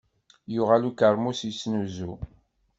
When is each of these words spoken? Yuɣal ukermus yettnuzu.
Yuɣal 0.53 0.83
ukermus 0.89 1.39
yettnuzu. 1.47 2.11